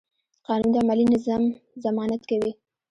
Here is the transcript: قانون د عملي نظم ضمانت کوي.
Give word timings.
قانون 0.45 0.69
د 0.71 0.75
عملي 0.83 1.05
نظم 1.13 1.43
ضمانت 1.83 2.21
کوي. 2.29 2.51